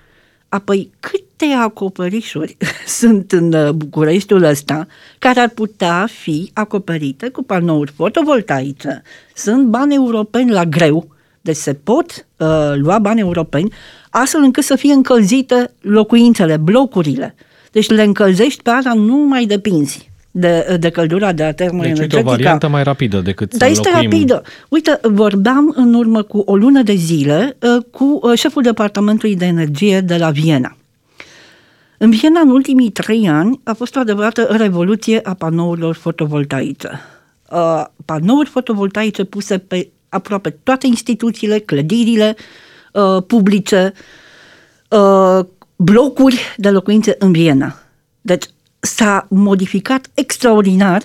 [0.50, 2.58] Apoi, câte acoperișuri
[3.00, 4.88] sunt în uh, Bucureștiul ăsta
[5.20, 9.02] care ar putea fi acoperite cu panouri fotovoltaice?
[9.36, 11.08] Sunt bani europeni la greu,
[11.42, 13.74] deci se pot uh, lua bani europeni
[14.10, 17.36] astfel încât să fie încălzite locuințele, blocurile.
[17.78, 21.64] Deci le încălzești pe asta, nu mai depinzi de, de căldura de la Deci, uite,
[21.64, 22.22] o termoenergetica.
[22.30, 24.42] variantă mai rapidă decât să Dar este înlocuim- rapidă.
[24.70, 29.46] Uite, vorbeam în urmă cu o lună de zile uh, cu uh, șeful departamentului de
[29.46, 30.78] energie de la Viena.
[31.98, 36.90] În Viena, în ultimii trei ani, a fost o adevărată revoluție a panourilor fotovoltaice.
[37.52, 42.36] Uh, panouri fotovoltaice puse pe aproape toate instituțiile, clădirile
[42.94, 43.94] uh, publice,
[44.90, 45.46] uh,
[45.78, 47.76] blocuri de locuințe în Viena.
[48.22, 48.46] Deci
[48.80, 51.02] s-a modificat extraordinar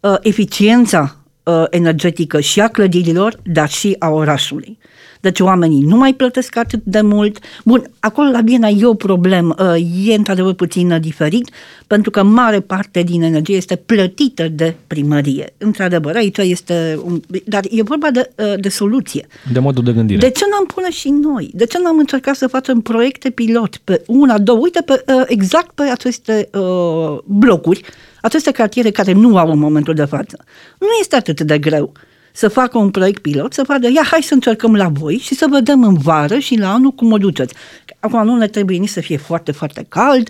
[0.00, 4.78] uh, eficiența uh, energetică și a clădirilor, dar și a orașului.
[5.24, 7.38] Deci oamenii nu mai plătesc atât de mult.
[7.64, 11.50] Bun, acolo la Viena e o problemă, uh, e într-adevăr puțin uh, diferit,
[11.86, 15.54] pentru că mare parte din energie este plătită de primărie.
[15.58, 19.26] Într-adevăr, aici este, un, dar e vorba de, uh, de soluție.
[19.52, 20.18] De modul de gândire.
[20.18, 21.50] De ce n-am pune și noi?
[21.54, 25.70] De ce n-am încercat să facem proiecte pilot pe una, două, uite, pe, uh, exact
[25.74, 27.80] pe aceste uh, blocuri,
[28.20, 30.44] aceste cartiere care nu au în momentul de față.
[30.78, 31.92] Nu este atât de greu
[32.36, 35.46] să facă un proiect pilot, să vadă, ia, hai să încercăm la voi și să
[35.50, 37.54] vedem în vară și la anul cum o duceți.
[38.00, 40.28] Acum nu ne trebuie nici să fie foarte, foarte cald,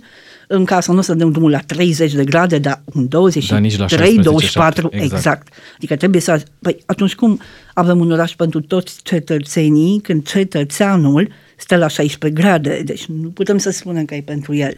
[0.49, 3.87] în casă nu să dăm drumul la 30 de grade, dar un 23, nici la
[3.87, 5.12] 16, 24, exact.
[5.12, 5.49] exact.
[5.77, 6.43] Adică trebuie să...
[6.59, 7.40] Păi atunci cum
[7.75, 12.83] avem un oraș pentru toți cetățenii când cetățeanul stă la 16 grade?
[12.85, 14.77] Deci nu putem să spunem că e pentru el.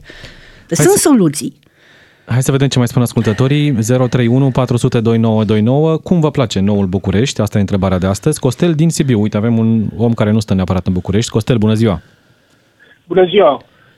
[0.69, 1.59] Deci Hai sunt să- soluții.
[2.29, 3.73] Hai să vedem ce mai spun ascultătorii.
[3.73, 5.97] 031 400 2929.
[5.97, 7.41] Cum vă place noul București?
[7.41, 8.41] Asta e întrebarea de astăzi.
[8.41, 9.21] Costel din Sibiu.
[9.21, 11.31] Uite, avem un om care nu stă neapărat în București.
[11.31, 12.01] Costel, bună ziua!
[13.07, 13.53] Bună ziua!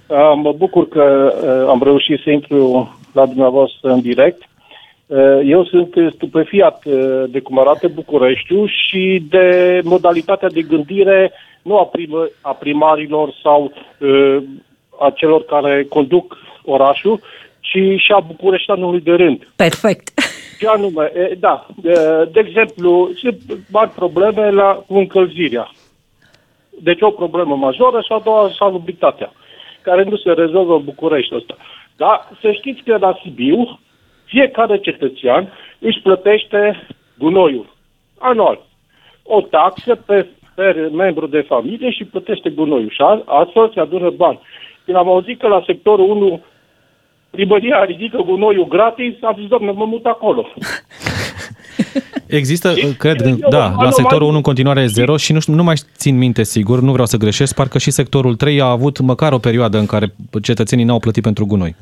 [0.07, 4.43] Uh, Mă bucur că uh, am reușit să intru la dumneavoastră în direct.
[5.07, 11.79] Uh, Eu sunt stupefiat uh, de cum arată Bucureștiul și de modalitatea de gândire nu
[11.79, 14.37] a, primă, a primarilor sau uh,
[15.01, 17.21] a celor care conduc orașul,
[17.69, 19.49] ci și a bucureștanului de rând.
[19.57, 20.11] Perfect.
[20.59, 21.95] Ce anume, e, da, de,
[22.33, 23.39] de exemplu, sunt
[23.71, 25.71] mari probleme la, cu încălzirea.
[26.81, 29.33] Deci o problemă majoră și a doua salubritatea,
[29.83, 31.57] care nu se rezolvă în București ăsta.
[31.97, 33.79] Dar să știți că la Sibiu,
[34.25, 36.87] fiecare cetățean își plătește
[37.19, 37.77] gunoiul
[38.19, 38.61] anual.
[39.23, 44.41] O taxă pe, pe membru de familie și plătește gunoiul și astfel se adună bani.
[44.85, 46.43] Când am auzit că la sectorul 1
[47.31, 50.47] primăria ridică gunoiul gratis, am zis, doamne, mă mut acolo.
[52.27, 55.75] Există, cred, da, la sectorul 1 în continuare e zero și nu, știu, nu mai
[55.97, 59.39] țin minte sigur, nu vreau să greșesc, parcă și sectorul 3 a avut măcar o
[59.39, 61.77] perioadă în care cetățenii n-au plătit pentru gunoi.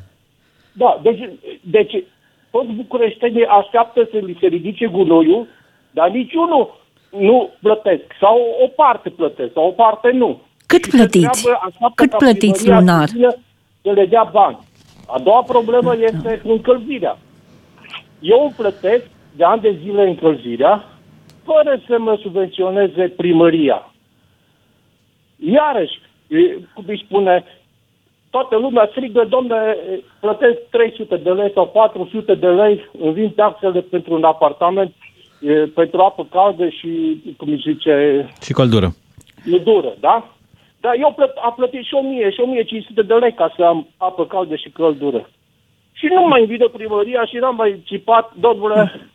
[0.72, 1.28] Da, deci,
[1.60, 2.04] deci
[2.50, 5.46] toți bucureștenii așteaptă să li se ridice gunoiul,
[5.90, 6.80] dar niciunul
[7.10, 8.04] nu plătesc.
[8.20, 10.40] Sau o parte plătesc, sau o parte nu.
[10.66, 11.48] Cât și plătiți?
[11.94, 13.08] Cât plătiți lunar?
[13.82, 14.58] Să le dea bani.
[15.06, 17.18] A doua problemă este încălzirea.
[18.20, 19.04] Eu îmi plătesc
[19.36, 20.84] de ani de zile încălzirea
[21.44, 23.92] fără să mă subvenționeze primăria.
[25.36, 26.00] Iarăși,
[26.74, 27.44] cum îi spune,
[28.30, 29.76] toată lumea strigă, domne,
[30.20, 34.94] plătesc 300 de lei sau 400 de lei, îmi vin taxele pentru un apartament,
[35.74, 38.26] pentru apă caldă și, cum îi zice...
[38.42, 38.94] Și căldură.
[39.50, 40.35] Căldură, da?
[40.86, 44.26] Dar eu plăt, am plătit și 1000 și 1500 de lei ca să am apă
[44.26, 45.28] caldă și căldură.
[45.92, 49.08] Și nu mai invită primăria și n-am mai țipat, domnule,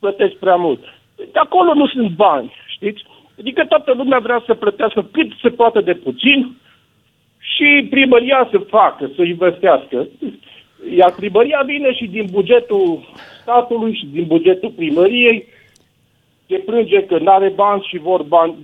[0.00, 0.80] plătesc prea mult.
[1.16, 3.04] De acolo nu sunt bani, știți?
[3.38, 6.56] Adică toată lumea vrea să plătească cât se poate de puțin
[7.38, 10.08] și primăria să facă, să investească.
[10.96, 13.00] Iar primăria vine și din bugetul
[13.42, 15.46] statului și din bugetul primăriei
[16.48, 18.54] se plânge că nu are bani și vor bani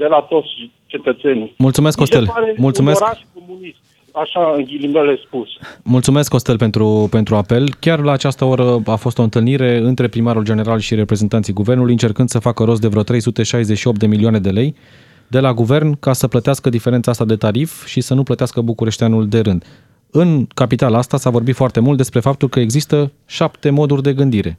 [0.00, 1.54] de la toți cetățenii.
[1.58, 2.24] Mulțumesc, Costel.
[2.56, 3.00] Mulțumesc.
[3.00, 3.78] Un oraș comunist,
[4.12, 5.48] așa în ghilimele spus.
[5.82, 7.64] Mulțumesc, Costel, pentru, pentru apel.
[7.80, 12.28] Chiar la această oră a fost o întâlnire între primarul general și reprezentanții guvernului, încercând
[12.28, 14.74] să facă rost de vreo 368 de milioane de lei
[15.26, 19.28] de la guvern ca să plătească diferența asta de tarif și să nu plătească bucureșteanul
[19.28, 19.64] de rând.
[20.10, 24.58] În capitala asta s-a vorbit foarte mult despre faptul că există șapte moduri de gândire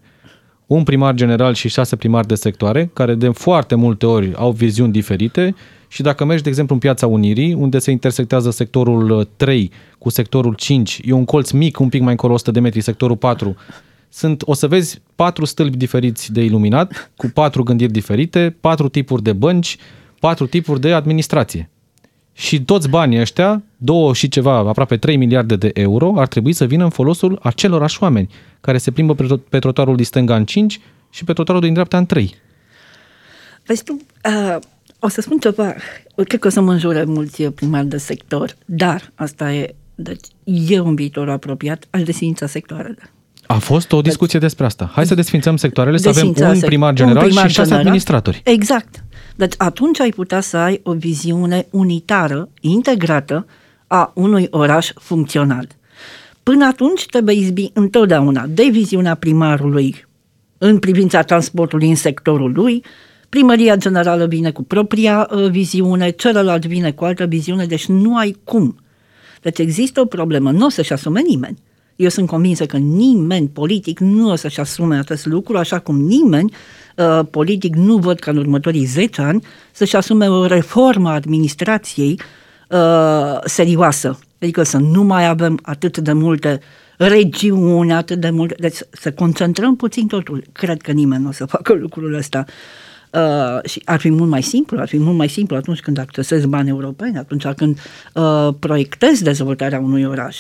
[0.76, 4.92] un primar general și șase primari de sectoare, care de foarte multe ori au viziuni
[4.92, 5.56] diferite
[5.88, 10.10] și dacă mergi, de exemplu, în Piața Unirii, unde se intersectează sectorul 3 uh, cu
[10.10, 13.56] sectorul 5, e un colț mic, un pic mai încolo 100 de metri, sectorul 4,
[14.10, 19.24] sunt, o să vezi patru stâlpi diferiți de iluminat, cu patru gândiri diferite, patru tipuri
[19.24, 19.78] de bănci,
[20.20, 21.70] patru tipuri de administrație.
[22.34, 26.66] Și toți banii ăștia, două și ceva, aproape 3 miliarde de euro, ar trebui să
[26.66, 28.30] vină în folosul acelorași oameni
[28.62, 29.16] care se plimbă
[29.50, 32.36] pe trotuarul din stânga în 5 și pe trotuarul din dreapta în 3.
[33.66, 34.58] Vezi tu, uh,
[35.00, 35.74] o să spun ceva,
[36.16, 40.88] cred că o să mă înjure mulți primari de sector, dar asta e, deci eu
[40.88, 43.12] în viitor apropiat aș desfința sectoarele.
[43.46, 44.90] A fost o discuție despre asta.
[44.94, 47.86] Hai să desfințăm sectoarele, să avem un primar general un primar și șase general.
[47.86, 48.42] administratori.
[48.46, 49.04] Exact.
[49.36, 53.46] Deci atunci ai putea să ai o viziune unitară, integrată,
[53.88, 55.68] a unui oraș funcțional.
[56.44, 60.06] Până atunci trebuie izbi întotdeauna de viziunea primarului
[60.58, 62.84] în privința transportului în sectorul lui,
[63.30, 68.38] primăria generală vine cu propria uh, viziune, celălalt vine cu altă viziune, deci nu ai
[68.44, 68.76] cum.
[69.42, 71.58] Deci există o problemă, nu o să-și asume nimeni.
[72.02, 76.54] Eu sunt convinsă că nimeni politic nu o să-și asume acest lucru, așa cum nimeni
[76.98, 82.20] uh, politic nu văd ca în următorii 10 ani să-și asume o reformă a administrației
[82.70, 84.20] uh, serioasă.
[84.42, 86.60] Adică să nu mai avem atât de multe
[86.98, 88.56] regiuni, atât de multe...
[88.60, 90.44] Deci să concentrăm puțin totul.
[90.52, 92.46] Cred că nimeni nu o să facă lucrul ăsta.
[93.12, 96.48] Uh, și ar fi mult mai simplu, ar fi mult mai simplu atunci când accesezi
[96.48, 97.80] bani europeni, atunci când
[98.14, 100.38] uh, proiectezi dezvoltarea unui oraș.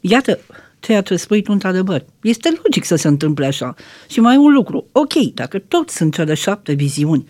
[0.00, 0.38] Iată,
[0.80, 2.04] ceea ce spui tu într-adevăr.
[2.22, 3.74] Este logic să se întâmple așa.
[4.08, 7.28] Și mai un lucru, ok, dacă toți sunt cele șapte viziuni,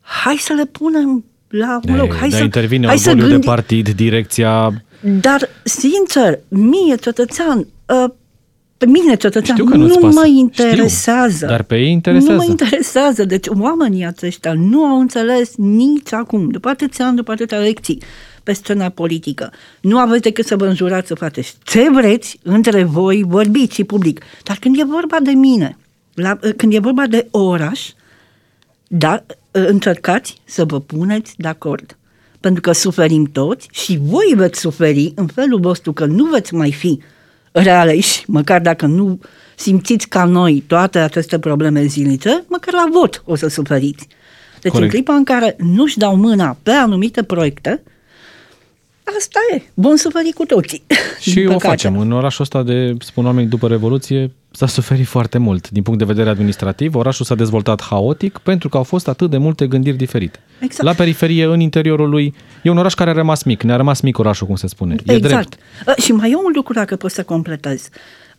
[0.00, 2.14] hai să le punem la un loc.
[2.14, 3.34] Hai să, intervine hai să gândi...
[3.34, 4.82] de partid, direcția...
[5.20, 8.10] Dar, sincer, mie, cetățean, uh,
[8.78, 10.18] pe mine, cetățean, Știu că nu pasă.
[10.18, 11.34] mă interesează.
[11.34, 12.32] Știu, dar pe ei interesează.
[12.32, 13.24] Nu mă interesează.
[13.24, 18.02] Deci oamenii aceștia nu au înțeles nici acum, după atâția ani, după atâtea lecții,
[18.50, 19.52] pe scena politică.
[19.80, 24.20] Nu aveți decât să vă înjurați să faceți ce vreți între voi, vorbiți și public.
[24.42, 25.76] Dar când e vorba de mine,
[26.14, 27.88] la, când e vorba de oraș,
[28.88, 31.96] da, încercați să vă puneți de acord.
[32.40, 36.72] Pentru că suferim toți și voi veți suferi în felul vostru că nu veți mai
[36.72, 37.00] fi
[37.52, 39.20] realeși, măcar dacă nu
[39.56, 44.08] simțiți ca noi toate aceste probleme zilnice, măcar la vot o să suferiți.
[44.60, 44.92] Deci Corect.
[44.92, 47.82] în clipa în care nu-și dau mâna pe anumite proiecte,
[49.18, 49.62] Asta e.
[49.74, 50.82] Bun suferi cu toții.
[51.20, 51.66] Și din o păcate.
[51.68, 51.98] facem.
[51.98, 55.70] În orașul ăsta de, spun oamenii, după Revoluție, s-a suferit foarte mult.
[55.70, 59.36] Din punct de vedere administrativ, orașul s-a dezvoltat haotic pentru că au fost atât de
[59.36, 60.38] multe gândiri diferite.
[60.60, 60.82] Exact.
[60.84, 63.62] La periferie, în interiorul lui, e un oraș care a rămas mic.
[63.62, 64.94] Ne-a rămas mic orașul, cum se spune.
[65.04, 65.48] E exact.
[65.48, 65.56] drept.
[65.98, 67.88] Uh, Și mai e un lucru, dacă pot să completez.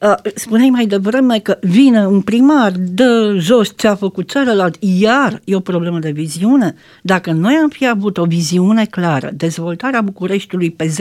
[0.02, 5.42] Uh, Spuneai mai devreme că vine un primar, dă jos ce a făcut celălalt, iar
[5.44, 6.76] e o problemă de viziune.
[7.02, 10.94] Dacă noi am fi avut o viziune clară, dezvoltarea Bucureștiului pe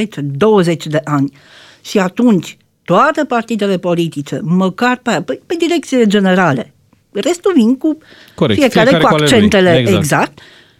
[0.73, 1.33] 10-20 de ani
[1.81, 6.75] și atunci toate partidele politice, măcar pe, pe, pe direcțiile generale,
[7.13, 7.99] restul vin cu
[8.35, 9.99] Corect, fiecare, fiecare cu cu ale lui, accentele exact.
[9.99, 10.39] exact,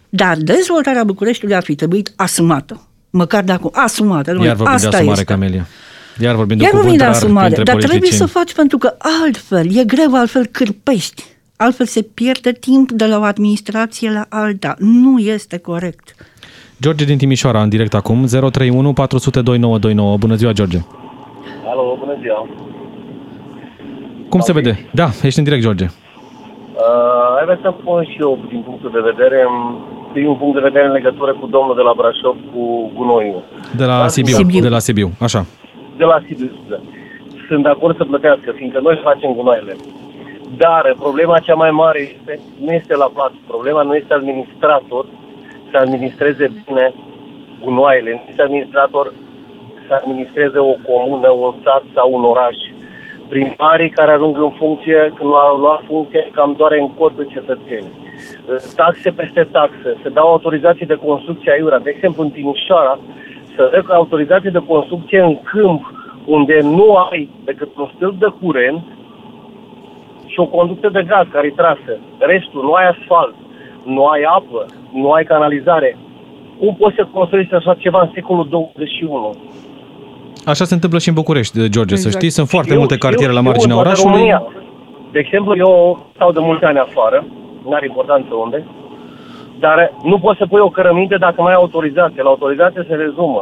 [0.09, 2.87] dar dezvoltarea Bucureștiului ar fi trebuit asumată.
[3.09, 4.29] Măcar de acum, asumată.
[4.29, 5.33] Iar domnule, vorbim de Asta asumare, este.
[5.33, 5.67] Camelia.
[6.19, 8.29] Iar vorbim de Iar un vorbim cuvânt de rar asumare, printre dar trebuie politicieni.
[8.29, 11.23] să faci pentru că altfel e greu, altfel cârpești.
[11.57, 14.75] Altfel se pierde timp de la o administrație la alta.
[14.79, 16.15] Nu este corect.
[16.81, 20.17] George din Timișoara, în direct acum, 031 400 2929.
[20.17, 20.77] Bună ziua, George.
[21.65, 22.47] Alo, bună ziua.
[24.29, 24.89] Cum se vede?
[24.93, 25.85] Da, ești în direct, George.
[25.85, 29.39] Uh, ai vrea să pun și eu din punctul de vedere,
[30.13, 33.43] din un punct de vedere în legătură cu domnul de la Brașov, cu gunoiul.
[33.75, 34.35] De la Da, Sibiu.
[34.35, 34.61] Sibiu.
[34.61, 35.45] De la Sibiu, așa.
[35.97, 36.79] De la Sibiu, scuze.
[37.47, 39.75] Sunt de acord să plătească, fiindcă noi facem gunoaiele.
[40.57, 43.33] Dar problema cea mai mare este, nu este la plată.
[43.47, 45.05] Problema nu este administrator
[45.71, 46.93] să administreze bine
[47.63, 48.11] gunoaiele.
[48.11, 49.13] Nu este administrator
[49.87, 52.55] să administreze o comună, un sat sau un oraș.
[53.29, 57.91] Primarii care ajung în funcție, când au luat funcție, cam doare în cot de cetățeni.
[58.75, 61.79] Taxe peste taxe, se dau autorizații de construcție aiurea.
[61.79, 62.99] De exemplu, în Timișoara,
[63.55, 65.93] să dă autorizație de construcție în câmp
[66.25, 68.83] unde nu ai decât un stâlp de curent
[70.25, 71.91] și o conductă de gaz care e trasă.
[72.17, 73.35] Restul, nu ai asfalt,
[73.83, 75.97] nu ai apă, nu ai canalizare.
[76.59, 79.35] Cum poți să construiești așa ceva în secolul 21?
[80.45, 82.15] Așa se întâmplă și în București, George, să Exact.
[82.15, 82.29] știi.
[82.29, 84.31] Sunt foarte Eu multe știu, cartiere la știu, marginea în toată orașului.
[84.31, 84.41] România.
[85.11, 85.71] De exemplu, eu
[86.15, 87.25] stau de mulți ani afară,
[87.63, 88.65] nu are importanță unde,
[89.65, 89.77] dar
[90.11, 92.23] nu poți să pui o cărăminte dacă nu ai autorizație.
[92.23, 93.41] La autorizație se rezumă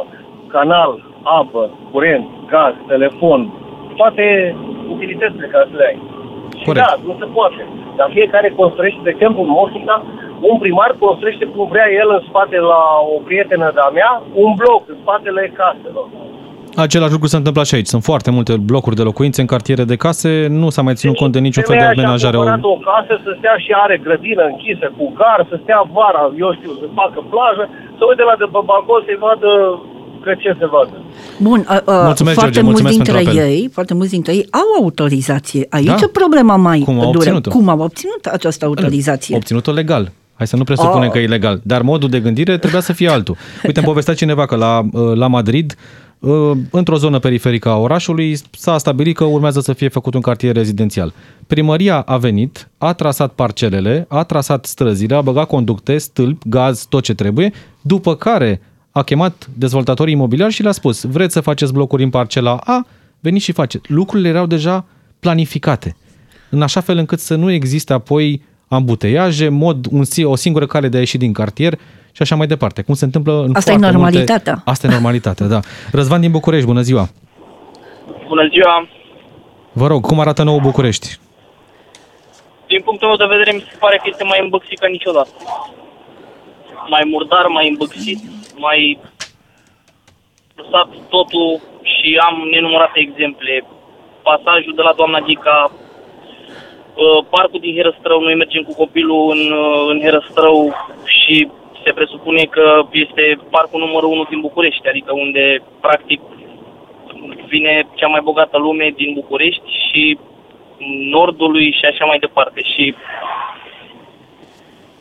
[0.56, 0.90] canal,
[1.22, 3.40] apă, curent, gaz, telefon,
[3.96, 4.56] toate
[4.94, 5.98] utilitățile care să le ai.
[6.58, 6.86] Și Corect.
[6.86, 7.62] da, nu se poate.
[7.96, 9.96] Dar fiecare construiește, de exemplu, în Moșnica,
[10.50, 12.82] un primar construiește cum vrea el în spate la
[13.14, 16.06] o prietenă de-a mea, un bloc în spatele caselor.
[16.76, 17.86] Același lucru se întâmplă și aici.
[17.94, 20.30] Sunt foarte multe blocuri de locuințe în cartiere de case.
[20.62, 22.36] Nu s-a mai ținut cont de niciun fel de Femeia și-a amenajare.
[22.36, 26.50] cumpărat o casă să stea și are grădină închisă cu gar, să stea vara, eu
[26.58, 27.64] știu, să facă plajă,
[27.98, 29.50] să uite la de pe balcon să-i vadă
[30.24, 30.94] că ce se vadă.
[31.48, 33.50] Bun, a, a, Mulțumesc, foarte George, mulți mulțumesc dintre pentru apel.
[33.52, 35.62] ei, foarte mulți dintre ei au autorizație.
[35.76, 36.04] Aici Da.
[36.06, 37.16] e problema mai Cum au dură.
[37.16, 37.50] obținut-o?
[37.56, 39.36] Cum au obținut această autorizație?
[39.40, 40.04] Obținut-o legal.
[40.38, 41.12] Hai să nu presupunem Oh.
[41.12, 41.56] că e ilegal.
[41.72, 43.36] Dar modul de gândire trebuia să fie altul.
[43.66, 46.09] Uite, îmi povestea cineva că la, uh, la Madrid, uh,
[46.70, 51.12] într-o zonă periferică a orașului, s-a stabilit că urmează să fie făcut un cartier rezidențial.
[51.46, 57.02] Primăria a venit, a trasat parcelele, a trasat străzile, a băgat conducte, stâlpi, gaz, tot
[57.02, 62.02] ce trebuie, după care a chemat dezvoltatorii imobiliari și le-a spus, vreți să faceți blocuri
[62.02, 62.86] în parcela A?
[63.20, 63.92] Veniți și faceți.
[63.92, 64.84] Lucrurile erau deja
[65.20, 65.96] planificate
[66.50, 70.88] în așa fel încât să nu existe apoi ambuteiaje, mod, un, si- o singură cale
[70.88, 71.78] de a ieși din cartier
[72.12, 72.82] și așa mai departe.
[72.82, 74.52] Cum se întâmplă în Asta e foarte normalitatea.
[74.52, 74.70] Multe...
[74.70, 75.60] Asta e normalitatea, da.
[75.92, 77.08] Răzvan din București, bună ziua!
[78.28, 78.88] Bună ziua!
[79.72, 81.18] Vă rog, cum arată nou București?
[82.66, 85.30] Din punctul meu de vedere, mi se pare că este mai îmbăxit ca niciodată.
[86.88, 88.20] Mai murdar, mai îmbăxit,
[88.56, 88.98] mai
[90.56, 93.64] lăsat totul și am nenumărate exemple.
[94.22, 99.86] Pasajul de la doamna Dica, uh, parcul din Herăstrău, noi mergem cu copilul în, uh,
[99.92, 100.58] în Herăstrău
[101.04, 101.48] și
[101.84, 106.20] se presupune că este parcul numărul unu din București, adică unde practic
[107.46, 110.18] vine cea mai bogată lume din București și
[111.10, 112.62] nordului și așa mai departe.
[112.62, 112.94] Și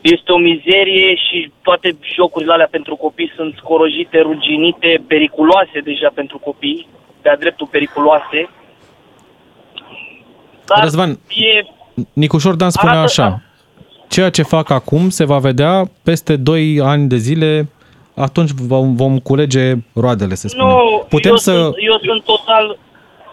[0.01, 6.37] este o mizerie și toate jocurile alea pentru copii sunt scorojite, ruginite, periculoase deja pentru
[6.39, 6.87] copii,
[7.21, 8.49] de-a dreptul periculoase.
[10.65, 11.63] Dar Răzvan, e,
[12.13, 13.41] Nicușor Dan spune Arată- așa,
[14.10, 17.70] ceea ce fac acum se va vedea peste 2 ani de zile,
[18.16, 20.72] atunci vom, vom culege roadele, se spune.
[20.72, 21.51] nu, Putem eu, să...
[21.51, 22.78] sunt, eu sunt total,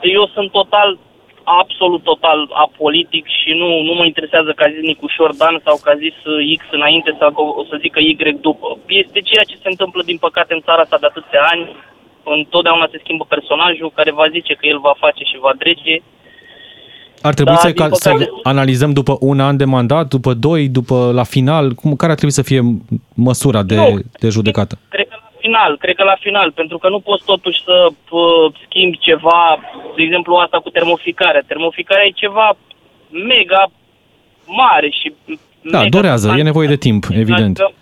[0.03, 0.99] eu sunt total,
[1.45, 5.89] absolut total apolitic și nu, nu mă interesează că a zis Nicușor Dan sau că
[5.91, 8.79] a zis uh, X înainte sau că o să zică Y după.
[9.03, 11.65] Este ceea ce se întâmplă din păcate în țara asta de atâția ani.
[12.39, 15.97] Întotdeauna se schimbă personajul care va zice că el va face și va drege.
[17.23, 20.35] Ar trebui Da, să, din ca, să păcate- analizăm după un an de mandat, după
[20.35, 22.61] doi, după la final, cum, care ar trebui să fie
[23.15, 23.99] măsura de, Nu.
[24.21, 24.79] de judecată?
[24.89, 28.55] Cred că la final, cred că la final, pentru că nu poți totuși să uh,
[28.69, 29.59] schimbi ceva,
[29.97, 31.43] de exemplu asta cu termoficarea.
[31.47, 32.57] Termoficarea e ceva
[33.11, 33.67] mega
[34.47, 35.13] mare și
[35.61, 37.59] Da, mega durează, e nevoie de timp, evident.
[37.59, 37.73] Adică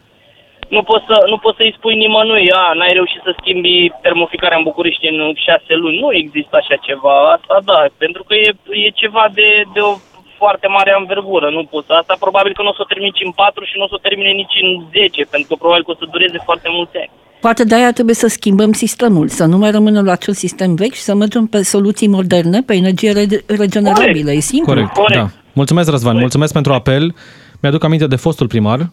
[0.68, 4.68] nu poți, să, nu poți să-i spui nimănui, a, n-ai reușit să schimbi termoficarea în
[4.70, 6.00] București în șase luni.
[6.02, 8.50] Nu există așa ceva, asta da, pentru că e,
[8.84, 9.92] e ceva de, de o
[10.40, 11.90] foarte mare anvergură, nu poți.
[12.00, 14.04] Asta probabil că nu o să o termini în 4 și nu o să o
[14.06, 17.10] termine nici în 10, pentru că probabil că o să dureze foarte mulți ani.
[17.46, 21.06] Poate de-aia trebuie să schimbăm sistemul, să nu mai rămânem la acel sistem vechi și
[21.08, 24.30] să mergem pe soluții moderne, pe energie re- regenerabilă.
[24.32, 24.72] E simplu.
[24.72, 25.20] Corect, Corect.
[25.20, 25.26] da.
[25.52, 27.14] Mulțumesc, Răzvan, mulțumesc pentru apel.
[27.62, 28.86] Mi-aduc aminte de fostul primar, uh,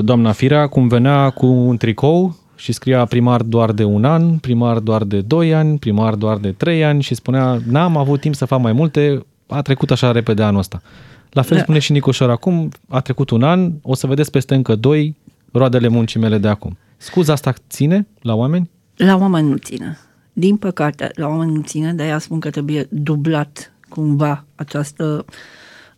[0.00, 4.78] doamna Firea, cum venea cu un tricou și scria primar doar de un an, primar
[4.78, 8.44] doar de doi ani, primar doar de trei ani și spunea, n-am avut timp să
[8.44, 10.82] fac mai multe, a trecut așa repede anul ăsta.
[11.30, 11.62] La fel Da.
[11.62, 15.16] spune și Nicușor acum, a trecut un an, o să vedeți peste încă doi
[15.52, 16.76] roadele muncii mele de acum.
[16.96, 18.70] Scuza asta ține la oameni?
[18.96, 19.98] La oameni nu ține.
[20.32, 25.24] Din păcate, la oameni nu ține, de-aia spun că trebuie dublat cumva această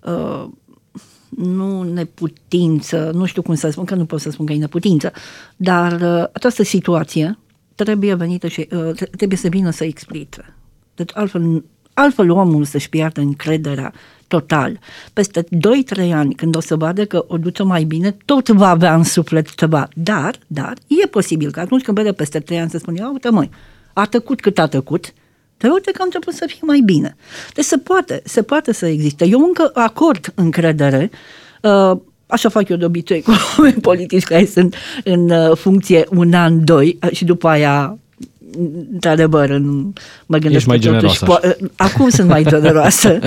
[0.05, 0.49] uh,
[1.37, 5.13] nu neputință, nu știu cum să spun, că nu pot să spun că e neputință,
[5.57, 7.39] dar uh, această situație
[7.75, 10.55] trebuie venită și uh, tre- trebuie să vină să explice.
[10.95, 11.65] Deci altfel,
[11.95, 13.93] altfel omul să-și piardă încrederea
[14.27, 14.79] total.
[15.13, 18.95] Peste 2-3 ani, când o să vadă că o duce mai bine, tot va avea
[18.95, 19.89] în suflet ceva.
[19.95, 23.31] Dar, dar, e posibil că atunci când vede peste 3 ani să spune, "Ia uite
[23.31, 23.51] măi,
[23.93, 25.13] a tăcut cât a tăcut,
[25.59, 27.17] dar uite că a început să fie mai bine.
[27.55, 29.27] Deci se poate, se poate să existe.
[29.27, 31.11] Eu încă acord încredere,
[31.63, 31.97] uh,
[32.27, 36.65] așa fac eu de obicei cu oameni politici care sunt în uh, funcție un an,
[36.65, 37.99] doi uh, și după aia
[38.93, 39.93] într-adevăr, în-
[40.27, 43.19] mă gândesc Ești mai că totuși, generoasă, po- acum sunt mai generoasă,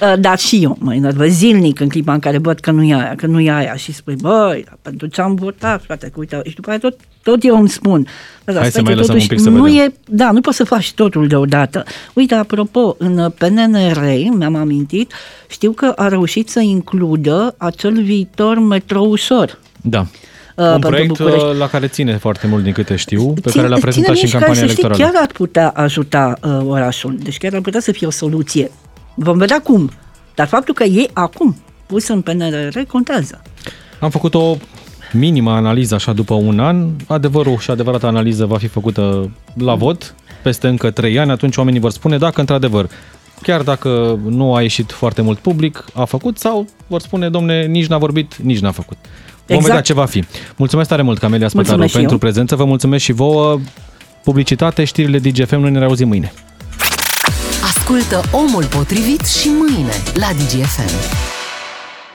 [0.00, 2.94] Uh, dar și eu mă enervez zilnic în clipa în care văd că nu e
[2.94, 6.12] aia, că nu e aia și spui, băi, dar pentru ce am votat, frate, că
[6.18, 8.06] uite, și după aia tot, tot eu îmi spun.
[8.44, 9.78] Dar Hai să stai mai că lăsăm totuși un pic să nu vedem.
[9.78, 11.84] e, da, nu poți să faci totul deodată.
[12.14, 14.02] Uite, apropo, în PNR,
[14.36, 15.12] mi-am amintit,
[15.48, 19.58] știu că a reușit să includă acel viitor metrou ușor.
[19.80, 20.06] Da.
[20.56, 21.44] Uh, un pentru proiect București.
[21.44, 24.22] uh, la care ține foarte mult din câte știu, pe Ține- care l-a prezentat și
[24.22, 25.12] în ține campania care, să știi, electorală.
[25.12, 27.16] chiar ar putea ajuta uh, orașul.
[27.22, 28.70] Deci chiar ar putea să fie o soluție.
[29.14, 29.90] Vom vedea cum.
[30.34, 33.42] Dar faptul că e acum pus în PNRR contează.
[34.00, 34.56] Am făcut o
[35.12, 36.86] minimă analiză așa după un an.
[37.06, 41.30] Adevărul și adevărata analiză va fi făcută la vot peste încă trei ani.
[41.30, 42.88] Atunci oamenii vor spune dacă într-adevăr,
[43.42, 47.86] chiar dacă nu a ieșit foarte mult public, a făcut sau vor spune, domne, nici
[47.86, 48.96] n-a vorbit, nici n-a făcut.
[49.46, 49.64] Vom Exact.
[49.66, 50.24] vedea ce va fi.
[50.56, 52.20] Mulțumesc tare mult, Camelia Spătaru, Mulțumesc și pentru eu.
[52.20, 52.56] prezență.
[52.56, 53.60] Vă mulțumesc și vouă.
[54.24, 56.32] Publicitate, știrile DGFM, noi ne reauzim mâine.
[57.76, 61.34] Ascultă Omul Potrivit și mâine la DGFM.